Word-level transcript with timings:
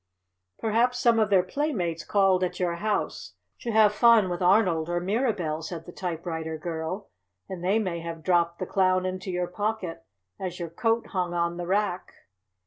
"Perhaps 0.57 0.97
some 0.97 1.19
of 1.19 1.29
their 1.29 1.43
playmates 1.43 2.03
called 2.03 2.43
at 2.43 2.59
your 2.59 2.77
house, 2.77 3.35
to 3.59 3.69
have 3.71 3.93
fun 3.93 4.31
with 4.31 4.41
Arnold 4.41 4.89
or 4.89 4.99
Mirabell," 4.99 5.61
said 5.61 5.85
the 5.85 5.91
typewriter 5.91 6.57
girl, 6.57 7.11
"and 7.47 7.63
they 7.63 7.77
may 7.77 7.99
have 7.99 8.23
dropped 8.23 8.57
the 8.57 8.65
Clown 8.65 9.05
into 9.05 9.29
your 9.29 9.45
pocket 9.45 10.03
as 10.39 10.59
your 10.59 10.71
coat 10.71 11.05
hung 11.11 11.35
on 11.35 11.57
the 11.57 11.67
rack." 11.67 12.13